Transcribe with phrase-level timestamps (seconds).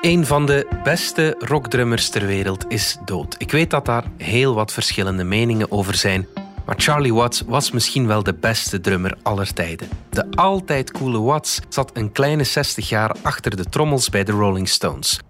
[0.00, 3.34] Een van de beste rockdrummers ter wereld is dood.
[3.38, 6.26] Ik weet dat daar heel wat verschillende meningen over zijn.
[6.66, 9.88] Maar Charlie Watts was misschien wel de beste drummer aller tijden.
[10.10, 14.68] De altijd coole Watts zat een kleine 60 jaar achter de trommels bij de Rolling
[14.68, 15.20] Stones.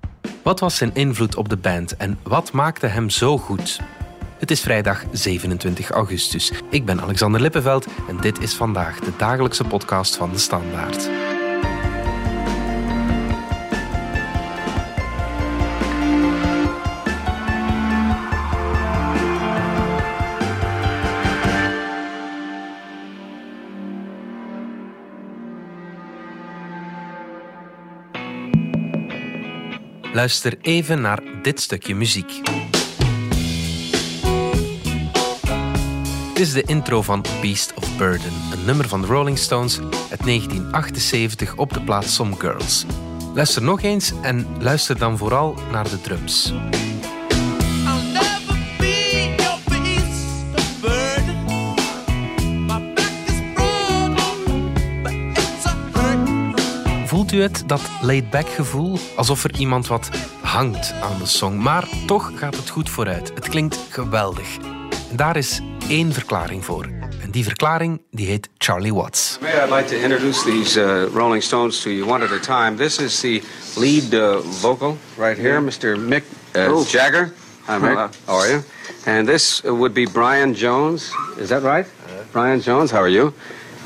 [0.42, 3.80] Wat was zijn invloed op de band en wat maakte hem zo goed?
[4.38, 6.52] Het is vrijdag 27 augustus.
[6.70, 11.08] Ik ben Alexander Lippenveld en dit is vandaag de dagelijkse podcast van de Standaard.
[30.18, 32.40] Luister even naar dit stukje muziek.
[36.34, 39.78] Dit is de intro van Beast of Burden, een nummer van de Rolling Stones
[40.10, 42.86] uit 1978 op de plaats Some Girls.
[43.34, 46.52] Luister nog eens en luister dan vooral naar de drums.
[57.28, 58.98] Voelt u het, dat laid-back gevoel?
[59.16, 60.08] Alsof er iemand wat
[60.42, 61.56] hangt aan de song.
[61.56, 63.28] Maar toch gaat het goed vooruit.
[63.34, 64.56] Het klinkt geweldig.
[65.10, 66.84] En daar is één verklaring voor.
[67.22, 69.38] En die verklaring die heet Charlie Watts.
[69.40, 72.76] May I'd like to introduce these uh, Rolling Stones to you one at a time.
[72.76, 73.42] This is the
[73.76, 75.98] lead uh, vocal right here, Mr.
[75.98, 76.22] Mick
[76.56, 76.86] uh, Oh.
[76.86, 77.32] Jagger.
[77.66, 78.10] Hi, Mick.
[78.26, 78.62] How are you?
[79.06, 81.12] And this would be Brian Jones.
[81.38, 81.86] Is that right?
[82.32, 83.32] Brian Jones, how are you?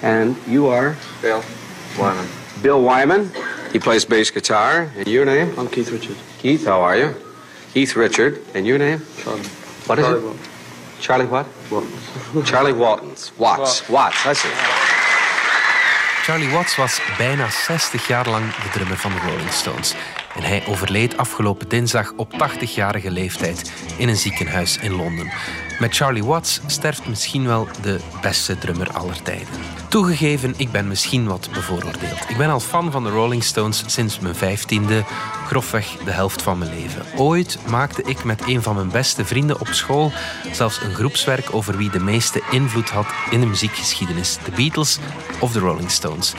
[0.02, 0.94] And you are?
[1.20, 1.42] Bill
[1.98, 2.41] Wyman.
[2.62, 3.30] Bill Wyman.
[3.72, 4.88] He plays bass guitar.
[4.96, 5.52] And your name?
[5.58, 6.16] I'm Keith Richard.
[6.38, 7.14] Keith, how are you?
[7.74, 8.40] Keith Richard.
[8.54, 9.00] And your name?
[9.18, 9.42] Charlie.
[9.86, 10.24] What is Charlie it?
[10.24, 10.48] Watts.
[11.00, 11.46] Charlie what?
[11.70, 12.48] Watts.
[12.50, 13.32] Charlie Waltons.
[13.38, 13.88] Watts.
[13.88, 14.52] Watts, that's it.
[16.24, 19.94] Charlie Watts was bijna 60 jaar lang de drummer van de Rolling Stones.
[20.36, 25.32] En hij overleed afgelopen dinsdag op 80-jarige leeftijd in een ziekenhuis in Londen.
[25.78, 29.48] Met Charlie Watts sterft misschien wel de beste drummer aller tijden.
[29.88, 32.28] Toegegeven, ik ben misschien wat bevooroordeeld.
[32.28, 35.04] Ik ben al fan van de Rolling Stones sinds mijn vijftiende,
[35.46, 37.06] grofweg de helft van mijn leven.
[37.16, 40.12] Ooit maakte ik met een van mijn beste vrienden op school
[40.52, 44.98] zelfs een groepswerk over wie de meeste invloed had in de muziekgeschiedenis: de Beatles
[45.40, 46.34] of de Rolling Stones.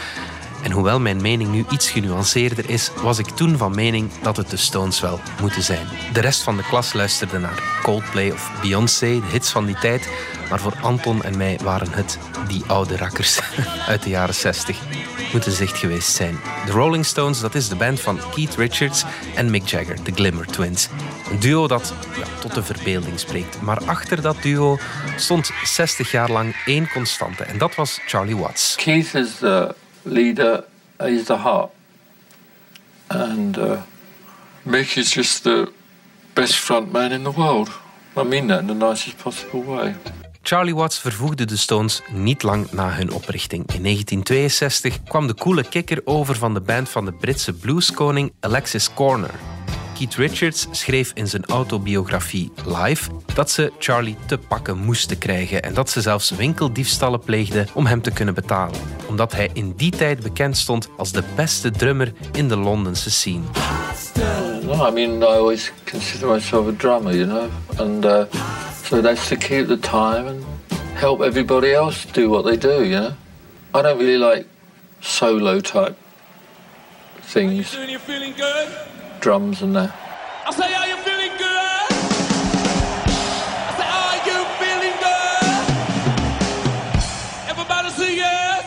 [0.64, 4.50] En hoewel mijn mening nu iets genuanceerder is, was ik toen van mening dat het
[4.50, 5.88] de Stones wel moeten zijn.
[6.14, 10.10] De rest van de klas luisterde naar Coldplay of Beyoncé, de hits van die tijd.
[10.50, 13.40] Maar voor Anton en mij waren het die oude rakkers
[13.88, 14.78] uit de jaren 60.
[15.32, 16.40] Moeten ze echt geweest zijn.
[16.66, 19.04] De Rolling Stones, dat is de band van Keith Richards
[19.36, 20.90] en Mick Jagger, de Glimmer Twins.
[21.32, 23.62] Een duo dat ja, tot de verbeelding spreekt.
[23.62, 24.78] Maar achter dat duo
[25.16, 27.44] stond 60 jaar lang één constante.
[27.44, 28.76] En dat was Charlie Watts.
[28.76, 29.40] Keith is
[30.04, 30.64] leader.
[31.00, 31.72] He's the heart,
[33.10, 33.82] and uh,
[34.66, 35.72] Mick is just the
[36.34, 37.70] best frontman in the world.
[38.16, 39.96] I mean that in the nicest possible way.
[40.42, 43.64] Charlie Watts vervoegde de Stones niet lang na hun oprichting.
[43.74, 48.94] In 1962 kwam de coole kikker over van de band van de Britse blueskoning Alexis
[48.94, 49.53] Corner.
[49.94, 55.74] Keith Richards schreef in zijn autobiografie Live dat ze Charlie te pakken moesten krijgen en
[55.74, 60.20] dat ze zelfs winkeldiefstallen pleegden om hem te kunnen betalen, omdat hij in die tijd
[60.20, 63.44] bekend stond als de beste drummer in de Londense scene.
[64.64, 67.50] No, I mean I always consider myself a drummer, you know,
[67.80, 68.24] and uh,
[68.84, 70.44] so that's to keep the time and
[70.94, 73.12] help everybody else do what they do, you know.
[73.76, 74.46] I don't really like
[75.00, 75.96] solo type
[77.22, 77.78] things,
[79.24, 79.90] Drums and that.
[80.46, 81.92] I say, are you feeling good?
[83.68, 85.64] I say, are you feeling good?
[87.48, 88.66] Everybody yes.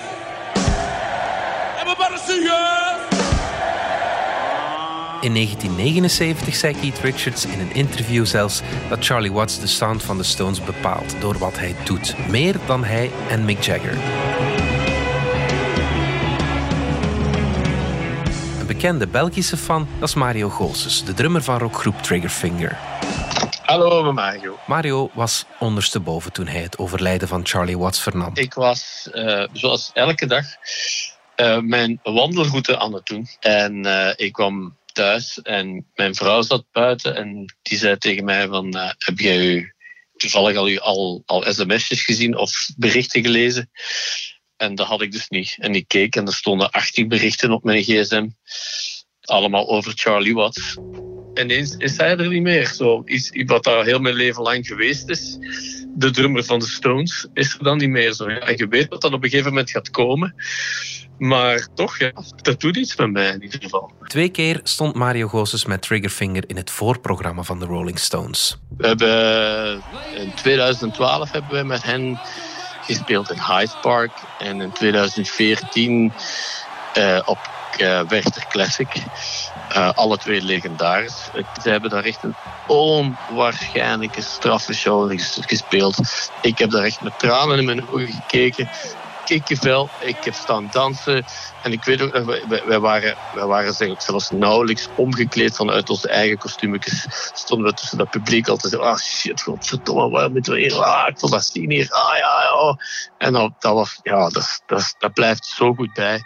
[1.78, 3.00] Everybody yes.
[5.20, 10.16] In 1979 zei Keith Richards in een interview zelfs dat Charlie Watts de sound van
[10.16, 13.96] de Stones bepaalt door wat hij doet, meer dan hij en Mick Jagger.
[18.66, 22.76] Bekende Belgische fan dat is Mario Goossens, de drummer van rockgroep Triggerfinger.
[23.62, 24.58] Hallo, Mario.
[24.66, 28.30] Mario was ondersteboven toen hij het overlijden van Charlie Watts vernam.
[28.34, 30.44] Ik was, eh, zoals elke dag,
[31.34, 33.26] eh, mijn wandelroute aan het doen.
[33.40, 38.48] En eh, ik kwam thuis en mijn vrouw zat buiten en die zei tegen mij
[38.48, 38.76] van...
[38.98, 39.72] heb jij u
[40.16, 43.70] toevallig al, al, al sms'jes gezien of berichten gelezen?
[44.56, 45.56] En dat had ik dus niet.
[45.58, 48.28] En ik keek en er stonden 18 berichten op mijn gsm.
[49.20, 50.76] Allemaal over Charlie Watts.
[51.34, 52.66] En ineens is hij er niet meer.
[52.66, 55.36] Zo, iets wat daar heel mijn leven lang geweest is.
[55.94, 58.30] de drummer van de Stones is er dan niet meer zo.
[58.30, 60.34] Ja, je weet dat dat op een gegeven moment gaat komen.
[61.18, 62.12] Maar toch, ja,
[62.42, 63.92] dat doet iets met mij in ieder geval.
[64.06, 68.56] Twee keer stond Mario Gozes met Triggerfinger in het voorprogramma van de Rolling Stones.
[68.76, 69.82] We hebben
[70.16, 72.20] in 2012 hebben we met hen
[72.86, 74.12] gespeeld in Hyde Park.
[74.38, 76.12] En in 2014
[76.98, 77.38] uh, op
[77.80, 78.00] uh,
[78.48, 78.88] Classic.
[79.72, 81.30] Uh, alle twee legendarisch.
[81.62, 82.34] Ze hebben daar echt een
[82.66, 85.98] onwaarschijnlijke straffe show gespeeld.
[86.42, 88.68] Ik heb daar echt met tranen in mijn ogen gekeken
[89.26, 89.88] kikkenvel.
[90.00, 91.24] Ik heb staan dansen.
[91.62, 92.24] En ik weet ook nog,
[92.66, 97.06] wij, waren, wij waren zelfs nauwelijks omgekleed vanuit onze eigen kostuumetjes.
[97.34, 100.74] Stonden we tussen dat publiek altijd zo, ah shit, godverdomme, waar moeten we hier?
[100.74, 101.90] Ah, ik wil dat zien hier.
[101.90, 102.78] Ah ja, ja.
[103.18, 106.22] En dat, dat was, ja, dat, dat, dat blijft zo goed bij.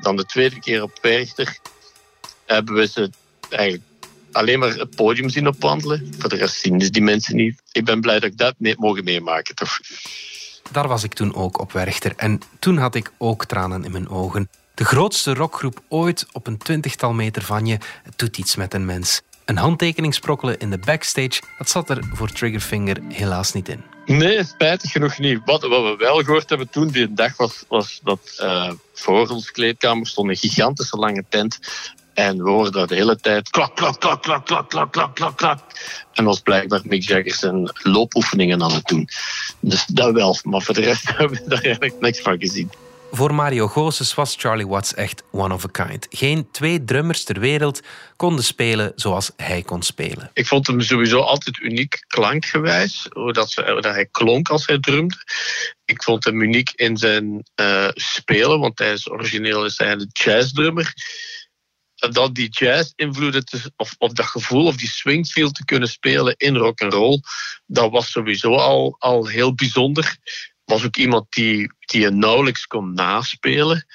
[0.00, 1.58] Dan de tweede keer op Werchter
[2.46, 3.10] hebben we ze
[3.48, 3.82] eigenlijk
[4.32, 6.14] alleen maar het podium zien opwandelen.
[6.18, 7.62] Voor de rest zien dus die mensen niet.
[7.72, 9.78] Ik ben blij dat ik dat mogen meemaken, toch?
[10.70, 14.08] Daar was ik toen ook op Werchter en toen had ik ook tranen in mijn
[14.08, 14.48] ogen.
[14.74, 17.78] De grootste rockgroep ooit op een twintigtal meter van je,
[18.16, 19.22] doet iets met een mens.
[19.44, 23.82] Een handtekening sprokkelen in de backstage, dat zat er voor Triggerfinger helaas niet in.
[24.06, 25.40] Nee, spijtig genoeg niet.
[25.44, 29.50] Wat, wat we wel gehoord hebben toen die dag was, was dat uh, voor ons
[29.50, 31.58] kleedkamer stond een gigantische lange tent
[32.14, 35.36] en we hoorden dat de hele tijd klak, klak, klak, klak, klak, klak, klak, klak,
[35.36, 35.60] klak.
[36.12, 39.08] En was blijkbaar Mick Jagger zijn loopoefeningen aan het doen.
[39.60, 42.70] Dus dat wel, maar voor de rest hebben we daar eigenlijk niks van gezien.
[43.14, 46.06] Voor Mario Gozes was Charlie Watts echt one of a kind.
[46.10, 47.82] Geen twee drummers ter wereld
[48.16, 50.30] konden spelen zoals hij kon spelen.
[50.32, 54.66] Ik vond hem sowieso altijd uniek klankgewijs, hoe dat, ze, hoe dat hij klonk als
[54.66, 55.16] hij drumde.
[55.84, 60.10] Ik vond hem uniek in zijn uh, spelen, want hij is origineel is hij een
[60.12, 60.92] jazzdrummer
[62.12, 63.44] dat die jazz-invloeden,
[63.76, 67.20] of, dat gevoel of die swingfeel te kunnen spelen in rock and roll,
[67.66, 70.16] dat was sowieso al, al heel bijzonder.
[70.64, 73.86] Was ook iemand die, die je nauwelijks kon naspelen.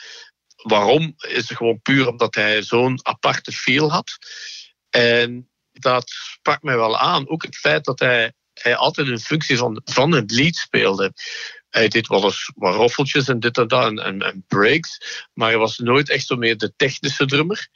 [0.56, 1.14] Waarom?
[1.18, 4.18] Is gewoon puur omdat hij zo'n aparte feel had.
[4.90, 7.30] En dat sprak mij wel aan.
[7.30, 11.14] Ook het feit dat hij, hij altijd een functie van, van het lied speelde.
[11.70, 15.24] Hij deed wel eens wat roffeltjes en dit en dat en, en, breaks.
[15.34, 17.68] Maar hij was nooit echt zo meer de technische drummer.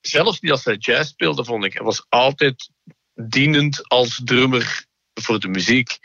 [0.00, 1.72] Zelfs niet als hij jazz speelde, vond ik.
[1.72, 2.70] Hij was altijd
[3.14, 5.98] dienend als drummer voor de muziek.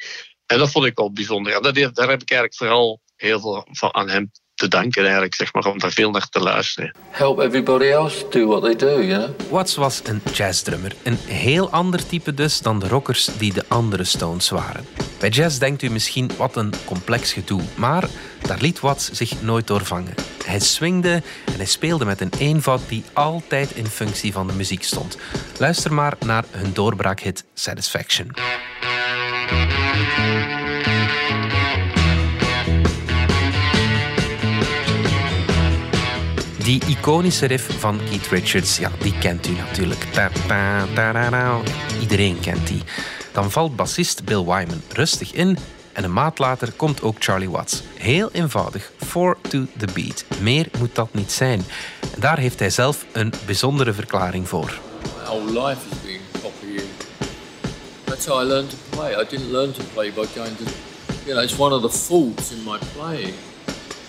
[0.46, 1.54] En dat vond ik wel bijzonder.
[1.54, 5.36] En dat, daar heb ik eigenlijk vooral heel veel van aan hem te danken eigenlijk,
[5.36, 6.92] zeg maar, om daar veel naar te luisteren.
[7.10, 9.52] Help everybody else do what they do, you know?
[9.52, 10.96] Watts was een jazzdrummer.
[11.04, 14.86] Een heel ander type dus dan de rockers die de andere Stones waren.
[15.20, 18.08] Bij jazz denkt u misschien wat een complex gedoe, maar
[18.42, 20.14] daar liet Watts zich nooit door vangen.
[20.46, 24.84] Hij swingde en hij speelde met een eenvoud die altijd in functie van de muziek
[24.84, 25.18] stond.
[25.58, 28.32] Luister maar naar hun doorbraakhit Satisfaction.
[36.70, 40.06] Die iconische riff van Keith Richards, ja, die kent u natuurlijk.
[42.02, 42.84] Iedereen kent die.
[43.34, 45.58] Dan valt bassist Bill Wyman rustig in
[45.94, 47.82] en een maand later komt ook Charlie Watts.
[47.94, 50.26] Heel eenvoudig, 4 to the beat.
[50.42, 51.66] Meer moet dat niet zijn.
[52.14, 54.80] En daar heeft hij zelf een bijzondere verklaring voor.
[55.04, 56.90] My whole life has been copying.
[58.04, 59.12] That's how I learned to play.
[59.12, 60.64] I didn't learn to play by going to...
[61.26, 63.34] You know, it's one of the faults in my playing.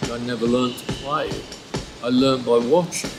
[0.03, 1.29] I never learned to play.
[2.03, 3.11] I learned by watching.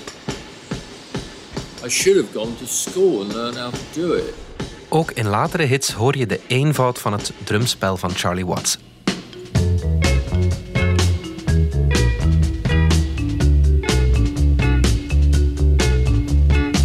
[1.85, 4.33] I should have gone to school and learned how to do it.
[4.89, 8.77] Ook in latere hits hoor je de eenvoud van het drumspel van Charlie Watts.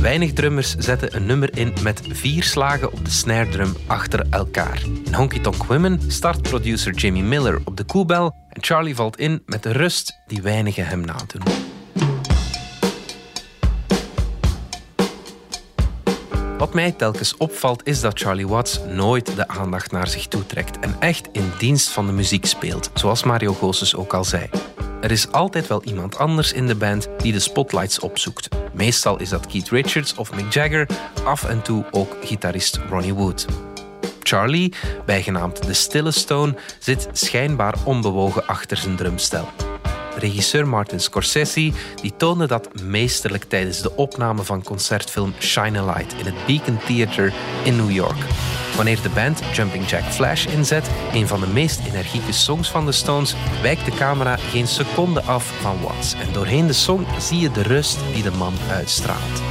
[0.01, 4.83] Weinig drummers zetten een nummer in met vier slagen op de snare drum achter elkaar.
[5.05, 9.43] In Honky Tonk Women start producer Jimmy Miller op de koebel en Charlie valt in
[9.47, 11.66] met de rust die weinigen hem nadoen.
[16.59, 20.79] Wat mij telkens opvalt is dat Charlie Watts nooit de aandacht naar zich toe trekt
[20.79, 24.49] en echt in dienst van de muziek speelt, zoals Mario Gozes ook al zei.
[25.01, 28.49] Er is altijd wel iemand anders in de band die de spotlights opzoekt.
[28.73, 30.87] Meestal is dat Keith Richards of Mick Jagger,
[31.25, 33.47] af en toe ook gitarist Ronnie Wood.
[34.23, 39.49] Charlie, bijgenaamd de Stille Stone, zit schijnbaar onbewogen achter zijn drumstel.
[40.19, 46.15] Regisseur Martin Scorsese die toonde dat meesterlijk tijdens de opname van concertfilm Shine a Light
[46.19, 47.33] in het Beacon Theatre
[47.65, 48.19] in New York.
[48.77, 52.93] Wanneer de band Jumping Jack Flash inzet, een van de meest energieke songs van de
[52.93, 56.15] Stones, wijkt de camera geen seconde af van Watts.
[56.15, 59.43] En doorheen de song zie je de rust die de man uitstraalt.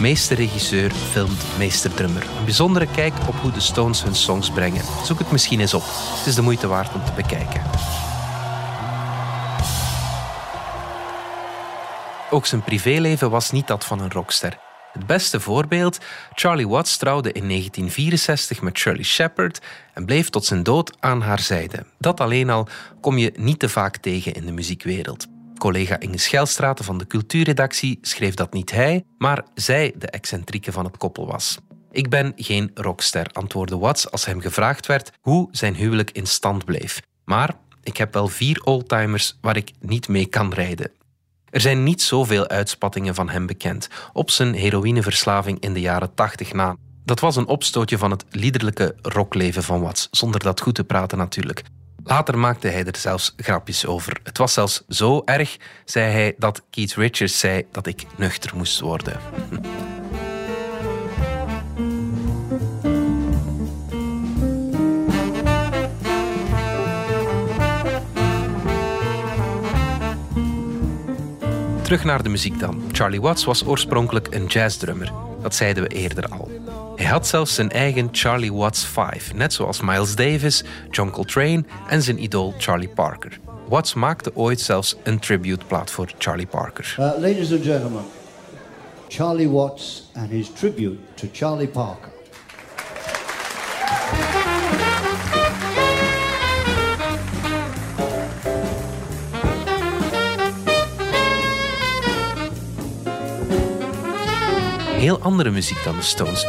[0.00, 2.22] Meesterregisseur filmt meesterdrummer.
[2.22, 4.82] Een bijzondere kijk op hoe de Stones hun songs brengen.
[5.04, 5.84] Zoek het misschien eens op.
[6.18, 7.62] Het is de moeite waard om te bekijken.
[12.32, 14.58] Ook zijn privéleven was niet dat van een rockster.
[14.92, 15.98] Het beste voorbeeld,
[16.34, 19.60] Charlie Watts trouwde in 1964 met Shirley Shepard
[19.94, 21.84] en bleef tot zijn dood aan haar zijde.
[21.98, 22.68] Dat alleen al
[23.00, 25.26] kom je niet te vaak tegen in de muziekwereld.
[25.58, 30.84] Collega Inge Schelstraten van de cultuurredactie schreef dat niet hij, maar zij de excentrieke van
[30.84, 31.58] het koppel was.
[31.90, 36.64] Ik ben geen rockster, antwoordde Watts als hem gevraagd werd hoe zijn huwelijk in stand
[36.64, 37.00] bleef.
[37.24, 40.90] Maar ik heb wel vier oldtimers waar ik niet mee kan rijden.
[41.50, 46.52] Er zijn niet zoveel uitspattingen van hem bekend op zijn heroïneverslaving in de jaren 80
[46.52, 46.76] na.
[47.04, 51.18] Dat was een opstootje van het liederlijke rockleven van Watts, zonder dat goed te praten
[51.18, 51.62] natuurlijk.
[52.04, 54.20] Later maakte hij er zelfs grapjes over.
[54.22, 58.80] Het was zelfs zo erg, zei hij, dat Keith Richards zei dat ik nuchter moest
[58.80, 59.20] worden.
[71.90, 72.82] Terug naar de muziek dan.
[72.92, 75.12] Charlie Watts was oorspronkelijk een jazzdrummer.
[75.42, 76.50] Dat zeiden we eerder al.
[76.96, 82.02] Hij had zelfs zijn eigen Charlie Watts 5, net zoals Miles Davis, John Coltrane en
[82.02, 83.40] zijn idool Charlie Parker.
[83.68, 86.96] Watts maakte ooit zelfs een tributeplaat voor Charlie Parker.
[86.98, 88.04] Uh, ladies and gentlemen,
[89.08, 92.09] Charlie Watts and his tribute to Charlie Parker.
[105.00, 106.46] Heel andere muziek dan de Stones.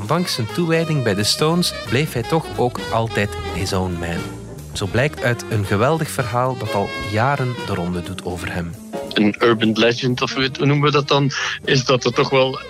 [0.00, 4.20] Ondanks zijn toewijding bij de Stones bleef hij toch ook altijd his own man.
[4.72, 8.74] Zo blijkt uit een geweldig verhaal dat al jaren de ronde doet over hem.
[9.12, 11.30] Een urban legend, of hoe noemen we dat dan,
[11.64, 12.60] is dat er toch wel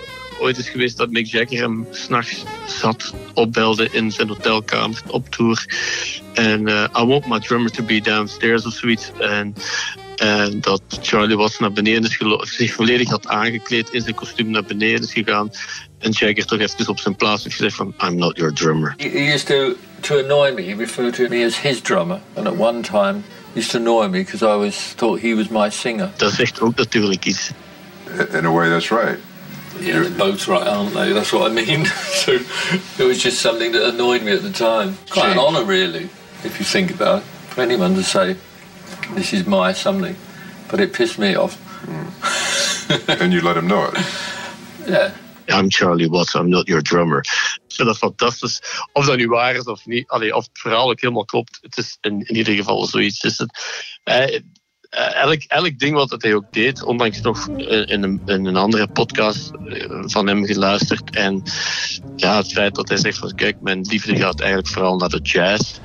[0.40, 5.66] ooit is geweest dat Mick Jagger hem s'nachts zat, opbelde in zijn hotelkamer op tour.
[6.32, 9.10] En uh, I want my drummer to be downstairs of zoiets.
[9.18, 9.54] En
[10.22, 12.18] en dat Charlie Watts naar beneden is
[12.56, 15.50] zich volledig had aangekleed in zijn kostuum naar beneden is gegaan.
[15.98, 18.94] En Jagger toch even op zijn plaats heeft gezegd van I'm not your drummer.
[18.96, 20.62] He, he used to, to annoy me.
[20.62, 22.20] He referred to me as his drummer.
[22.34, 23.22] And at one time
[23.54, 26.10] used to annoy me because I was thought he was my singer.
[26.16, 27.50] Dat zegt ook natuurlijk iets.
[28.32, 29.18] In a way, that's right.
[29.80, 31.12] Yeah, they're both right, aren't they?
[31.12, 31.86] That's what I mean.
[32.24, 32.32] so
[32.98, 34.96] it was just something that annoyed me at the time.
[35.08, 36.08] Quite an honour, really,
[36.44, 38.36] if you think about it, for anyone to say,
[39.14, 40.16] this is my something.
[40.70, 41.56] But it pissed me off.
[43.20, 43.98] and you let him know it.
[44.86, 45.12] Yeah.
[45.48, 47.18] I'm Charlie Watts, I'm not your drummer.
[47.68, 48.60] Ik vind dat fantastisch.
[48.92, 51.76] Of dat nu waar is of niet, allee, of het verhaal ook helemaal klopt, het
[51.76, 53.22] is in, in ieder geval zoiets.
[53.22, 53.50] Is het.
[54.04, 54.40] Eh,
[54.92, 58.56] eh, elk, elk ding wat hij ook deed, ondanks nog eh, in een, in een
[58.56, 61.16] andere podcast eh, van hem geluisterd.
[61.16, 61.42] En
[62.16, 65.20] ja, het feit dat hij zegt van kijk, mijn liefde gaat eigenlijk vooral naar de
[65.22, 65.78] jazz.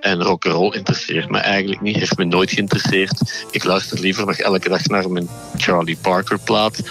[0.00, 3.46] En rock'n'roll interesseert me eigenlijk niet, heeft me nooit geïnteresseerd.
[3.50, 6.82] Ik luister liever nog elke dag naar mijn Charlie Parker plaat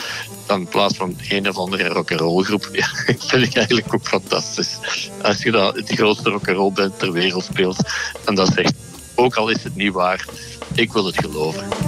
[0.47, 2.69] dan in plaats van een of andere rock'n'roll groep.
[2.77, 2.87] Ja,
[3.17, 4.77] vind ik eigenlijk ook fantastisch.
[5.21, 7.77] Als je dat de grootste rock'n'roll band ter wereld speelt
[8.25, 8.73] en dat zegt,
[9.15, 10.25] ook al is het niet waar,
[10.73, 11.87] ik wil het geloven.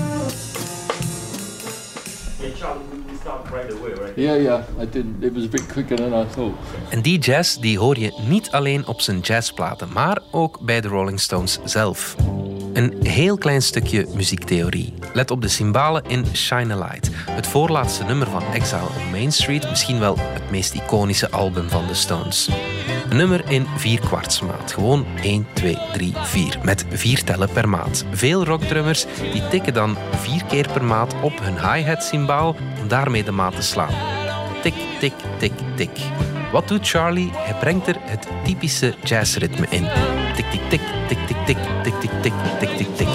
[4.16, 5.24] Yeah, yeah, I didn't.
[5.24, 6.56] It was a bit quicker than I thought.
[6.90, 10.88] En die jazz die hoor je niet alleen op zijn jazzplaten, maar ook bij de
[10.88, 12.16] Rolling Stones zelf.
[12.74, 14.94] Een heel klein stukje muziektheorie.
[15.14, 19.32] Let op de cymbalen in Shine a Light, het voorlaatste nummer van Exile on Main
[19.32, 22.50] Street, misschien wel het meest iconische album van de Stones.
[23.10, 28.06] Nummer in vier kwartsmaat, gewoon 1, 2, 3, 4, met vier tellen per maat.
[28.12, 33.24] Veel rockdrummers die tikken dan vier keer per maat op hun hi-hat cymbaal om daarmee
[33.24, 33.94] de maat te slaan.
[34.62, 36.00] Tik, tik, tik, tik.
[36.52, 37.30] Wat doet Charlie?
[37.34, 39.88] Hij brengt er het typische jazzritme in.
[40.36, 43.08] Tik, tik, tik, tik, tik, tik, tik, tik, tik, tik, tik, tik.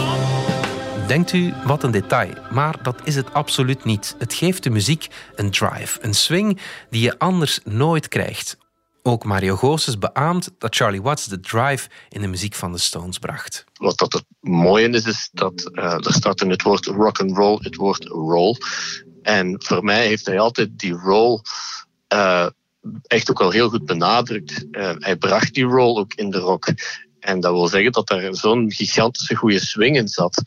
[1.07, 4.17] Denkt u, wat een detail, maar dat is het absoluut niet.
[4.19, 6.61] Het geeft de muziek een drive, een swing
[6.91, 8.57] die je anders nooit krijgt.
[9.07, 13.19] Ook Mario Goossens beaamt dat Charlie Watts de drive in de muziek van de Stones
[13.19, 13.65] bracht.
[13.75, 17.37] Wat dat het mooie is, is dat uh, er staat in het woord rock and
[17.37, 18.57] roll het woord roll.
[19.23, 21.41] En voor mij heeft hij altijd die roll
[22.15, 22.47] uh,
[23.03, 24.65] echt ook al heel goed benadrukt.
[24.71, 26.67] Uh, hij bracht die roll ook in de rock.
[27.21, 30.43] En dat wil zeggen dat er zo'n gigantische goede swing in zat,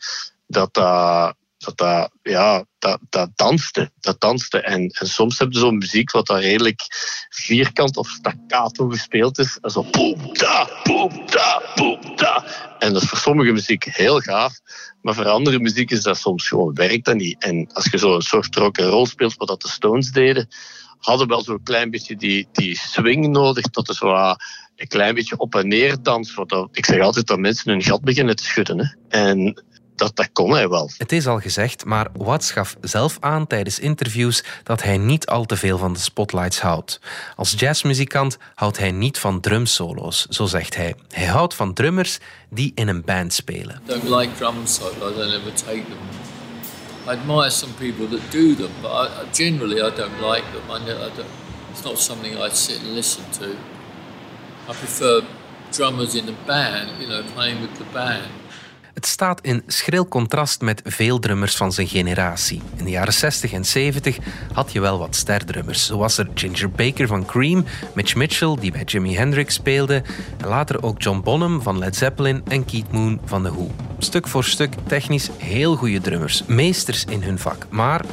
[0.46, 3.90] dat dat dat, dat, ja, dat, dat danste.
[4.00, 4.60] Dat danste.
[4.60, 6.80] En, en soms heb je zo'n muziek wat daar redelijk
[7.28, 9.58] vierkant of staccato gespeeld is.
[9.60, 12.44] En zo boem, da, boem, da, boem, da.
[12.78, 14.60] En dat is voor sommige muziek heel gaaf.
[15.02, 17.42] Maar voor andere muziek is dat soms gewoon, werkt dat niet.
[17.42, 20.48] En als je zo een soort rock rol speelt, wat dat de Stones deden,
[20.98, 24.36] hadden wel zo'n klein beetje die, die swing nodig, tot er zo
[24.76, 26.34] een klein beetje op en neer dans.
[26.46, 28.78] dat, ik zeg altijd dat mensen hun gat beginnen te schudden.
[28.78, 29.18] Hè.
[29.20, 29.62] En
[29.98, 30.90] dat, dat kon hij wel.
[30.98, 35.44] Het is al gezegd, maar Watts gaf zelf aan tijdens interviews dat hij niet al
[35.44, 37.00] te veel van de spotlights houdt.
[37.36, 40.94] Als jazzmuzikant houdt hij niet van drumsolo's, zo zegt hij.
[41.08, 42.18] Hij houdt van drummers
[42.50, 43.80] die in een band spelen.
[43.84, 46.26] I don't like drum solos, I don't ever take them.
[47.06, 50.70] I admire some people that do them, but I, generally I don't like them.
[50.70, 51.28] I, I don't,
[51.70, 53.56] it's not something I sit and listen to.
[54.68, 55.22] I prefer
[55.72, 58.30] drummers in a band, you know, playing with the band.
[58.98, 62.62] Het staat in schril contrast met veel drummers van zijn generatie.
[62.76, 64.18] In de jaren 60 en 70
[64.52, 65.86] had je wel wat sterdrummers.
[65.86, 67.64] Zo was er Ginger Baker van Cream,
[67.94, 70.02] Mitch Mitchell, die bij Jimi Hendrix speelde,
[70.38, 73.70] en later ook John Bonham van Led Zeppelin en Keith Moon van The Who.
[73.98, 77.66] Stuk voor stuk technisch heel goede drummers, meesters in hun vak.
[77.70, 78.04] Maar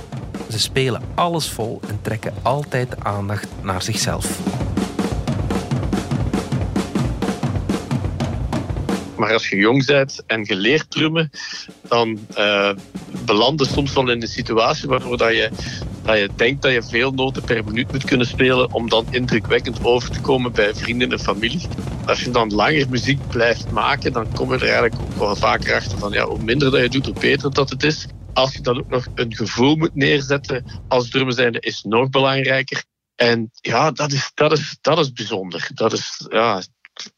[0.49, 4.39] ze spelen alles vol en trekken altijd de aandacht naar zichzelf.
[9.17, 11.29] Maar als je jong bent en geleerd drummen,
[11.88, 12.72] dan uh,
[13.25, 15.50] beland je soms wel in een situatie waardoor dat je,
[16.03, 19.84] dat je denkt dat je veel noten per minuut moet kunnen spelen om dan indrukwekkend
[19.84, 21.67] over te komen bij vrienden en familie.
[22.05, 25.75] Als je dan langer muziek blijft maken, dan kom je er eigenlijk ook wel vaker
[25.75, 28.07] achter van ja, hoe minder dat je doet, hoe beter dat het is.
[28.34, 32.84] Als je dan ook nog een gevoel moet neerzetten als drummer zijnde, is nog belangrijker.
[33.15, 35.69] En ja, dat is, dat is, dat is bijzonder.
[35.74, 36.62] Dat is, ja,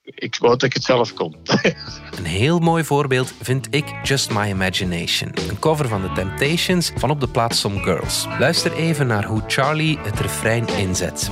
[0.03, 1.35] ik wou dat ik het zelf kon.
[2.17, 5.31] Een heel mooi voorbeeld vind ik Just My Imagination.
[5.49, 8.25] Een cover van The Temptations van op de plaats Some Girls.
[8.39, 11.29] Luister even naar hoe Charlie het refrein inzet.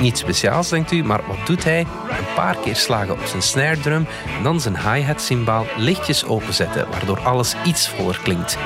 [0.00, 1.80] Niet speciaals, denkt u, maar wat doet hij?
[1.80, 6.90] Een paar keer slagen op zijn snare drum en dan zijn hi-hat symbaal lichtjes openzetten,
[6.90, 8.58] waardoor alles iets voller klinkt.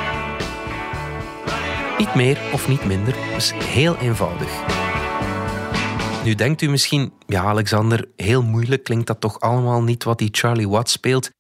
[1.98, 4.85] Niet meer of niet minder, dus heel eenvoudig.
[6.26, 10.28] Nu denkt u misschien, ja Alexander, heel moeilijk klinkt dat toch allemaal niet wat die
[10.32, 11.30] Charlie Watts speelt?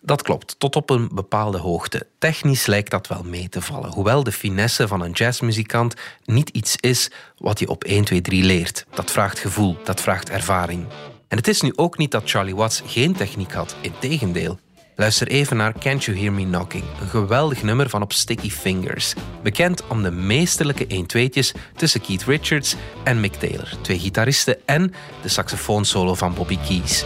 [0.00, 2.06] Dat klopt, tot op een bepaalde hoogte.
[2.18, 6.76] Technisch lijkt dat wel mee te vallen, hoewel de finesse van een jazzmuzikant niet iets
[6.76, 8.86] is wat je op 1, 2, 3 leert.
[8.94, 10.86] Dat vraagt gevoel, dat vraagt ervaring.
[11.28, 14.58] En het is nu ook niet dat Charlie Watts geen techniek had, integendeel.
[14.98, 19.14] Luister even naar Can't You Hear Me Knocking, een geweldig nummer van op Sticky Fingers.
[19.42, 25.28] Bekend om de meesterlijke 1-2'tjes tussen Keith Richards en Mick Taylor, twee gitaristen en de
[25.28, 27.04] saxofoonsolo van Bobby Keys.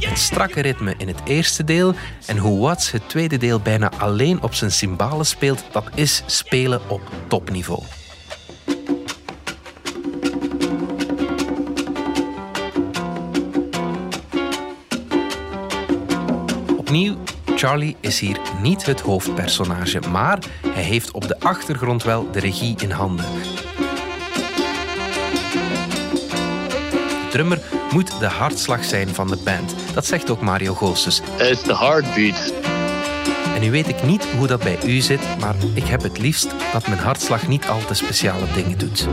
[0.00, 1.94] Het strakke ritme in het eerste deel
[2.26, 6.80] en hoe Watts het tweede deel bijna alleen op zijn cymbalen speelt, dat is spelen
[6.88, 7.82] op topniveau.
[16.88, 17.16] Opnieuw,
[17.56, 22.74] Charlie is hier niet het hoofdpersonage, maar hij heeft op de achtergrond wel de regie
[22.78, 23.24] in handen.
[27.04, 29.74] De drummer moet de hartslag zijn van de band.
[29.94, 31.20] Dat zegt ook Mario Goossens.
[31.38, 32.52] Is de heartbeat.
[33.54, 36.48] En nu weet ik niet hoe dat bij u zit, maar ik heb het liefst
[36.72, 39.08] dat mijn hartslag niet al te speciale dingen doet.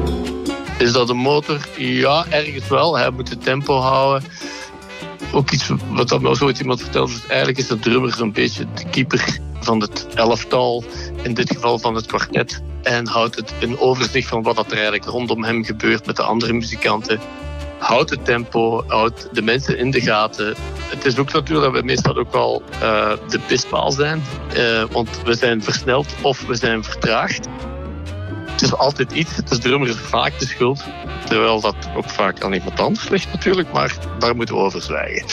[0.78, 1.68] Is dat een motor?
[1.78, 2.98] Ja, ergens wel.
[2.98, 4.30] Hij moet het tempo houden
[5.32, 7.14] ook iets wat dat me ooit iemand vertelde.
[7.14, 10.84] Dus eigenlijk is de drummer zo'n beetje de keeper van het elftal,
[11.22, 12.62] in dit geval van het kwartet.
[12.84, 16.54] En houdt het een overzicht van wat er eigenlijk rondom hem gebeurt met de andere
[16.54, 17.20] muzikanten.
[17.80, 20.56] Houdt het tempo, houdt de mensen in de gaten.
[20.90, 24.24] Het is ook natuurlijk dat we meestal ook al uh, de pispaal zijn.
[24.58, 27.48] Uh, want we zijn versneld of we zijn vertraagd.
[28.56, 30.84] Het is altijd iets, het is drummer vaak de schuld.
[31.26, 35.26] Terwijl dat ook vaak aan iemand anders ligt natuurlijk, maar daar moeten we over zwijgen.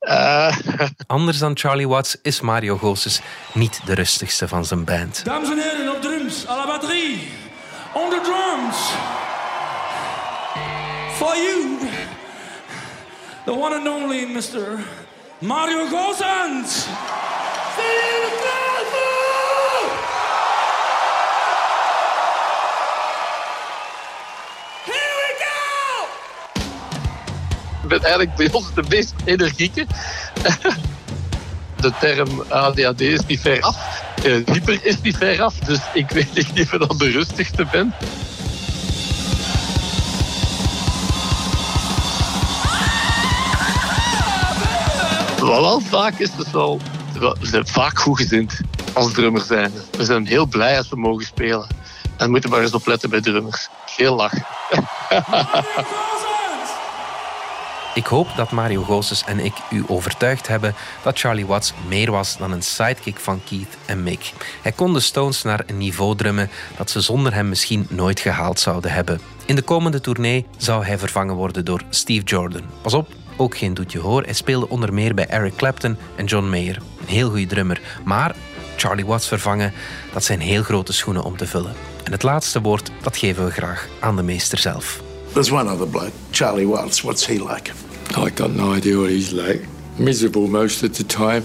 [0.00, 0.56] Uh...
[1.06, 3.20] Anders dan Charlie Watts is Mario Goossens
[3.52, 5.24] niet de rustigste van zijn band.
[5.24, 7.28] Dames en heren, op drums, à la batterie,
[7.94, 8.76] on the drums.
[11.16, 11.78] For you,
[13.44, 14.78] the one and only Mr.
[15.38, 16.86] Mario Goossens.
[27.88, 29.86] Ben eigenlijk bij ons de meest energieke.
[31.80, 34.04] De term ADHD is niet ver af.
[34.22, 35.54] Hyper is niet ver af.
[35.54, 37.94] Dus ik weet niet of ik de rustigste ben.
[45.40, 46.78] Wel, vaak is het zo.
[47.18, 48.60] We zijn vaak goed gezind
[48.92, 49.72] als drummer zijn.
[49.90, 51.66] We zijn heel blij als we mogen spelen.
[52.16, 53.68] En moeten maar eens opletten bij drummers.
[53.96, 54.46] Heel lachen.
[57.96, 62.36] Ik hoop dat Mario Gozes en ik u overtuigd hebben dat Charlie Watts meer was
[62.38, 64.32] dan een sidekick van Keith en Mick.
[64.62, 68.60] Hij kon de Stones naar een niveau drummen dat ze zonder hem misschien nooit gehaald
[68.60, 69.20] zouden hebben.
[69.46, 72.62] In de komende tournee zou hij vervangen worden door Steve Jordan.
[72.80, 74.22] Pas op, ook geen doetje hoor.
[74.22, 76.76] Hij speelde onder meer bij Eric Clapton en John Mayer.
[77.00, 77.80] Een heel goede drummer.
[78.04, 78.34] Maar
[78.76, 79.72] Charlie Watts vervangen,
[80.12, 81.74] dat zijn heel grote schoenen om te vullen.
[82.04, 85.05] En het laatste woord, dat geven we graag aan de meester zelf.
[85.36, 87.04] There's one other bloke, Charlie Watts.
[87.04, 87.70] What's he like?
[88.16, 89.60] I got no idea what he's like.
[89.98, 91.42] Miserable most of the time.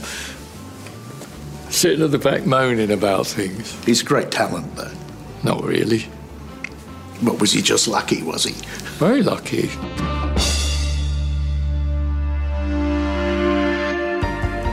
[1.69, 3.75] Sitting at the back moaning about things.
[3.83, 4.93] He's great talent, though.
[5.43, 6.05] Not really.
[7.21, 8.53] But was he just lucky, was he?
[8.97, 9.69] Very lucky.